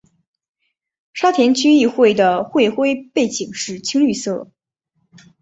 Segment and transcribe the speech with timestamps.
[1.13, 4.49] 沙田区议会的会徽背景是青绿色。